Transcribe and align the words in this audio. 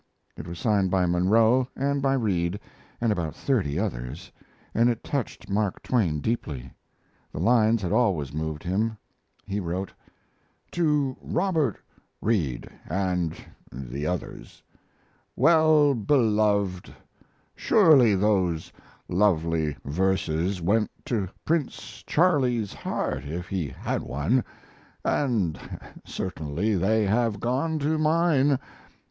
It 0.35 0.47
was 0.47 0.57
signed 0.57 0.89
by 0.89 1.05
Munro 1.05 1.69
and 1.75 2.01
by 2.01 2.13
Reid 2.15 2.59
and 2.99 3.11
about 3.11 3.35
thirty 3.35 3.77
others, 3.77 4.31
and 4.73 4.89
it 4.89 5.03
touched 5.03 5.47
Mark 5.47 5.83
Twain 5.83 6.21
deeply. 6.21 6.73
The 7.31 7.37
lines 7.39 7.83
had 7.83 7.91
always 7.91 8.33
moved 8.33 8.63
him. 8.63 8.97
He 9.45 9.59
wrote: 9.59 9.93
TO 10.71 11.15
ROBT. 11.21 11.75
REID 12.19 12.67
& 12.81 13.71
THE 13.71 14.07
OTHERS 14.07 14.63
WELL 15.35 15.93
BELOVED, 15.93 16.93
Surely 17.53 18.15
those 18.15 18.73
lovely 19.07 19.77
verses 19.85 20.61
went 20.63 20.89
to 21.05 21.29
Prince 21.45 22.03
Charlie's 22.07 22.73
heart, 22.73 23.25
if 23.25 23.49
he 23.49 23.67
had 23.67 24.01
one, 24.01 24.43
& 25.29 26.05
certainly 26.05 26.73
they 26.75 27.05
have 27.05 27.39
gone 27.39 27.77
to 27.77 27.99
mine. 27.99 28.57